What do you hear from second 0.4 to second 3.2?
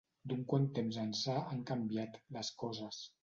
quant temps ençà han canviat, les coses.